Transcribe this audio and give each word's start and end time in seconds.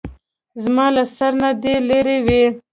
زما 0.63 0.85
له 0.95 1.03
سر 1.15 1.31
نه 1.41 1.49
دې 1.61 1.73
لېرې 1.87 2.17
وي. 2.25 2.43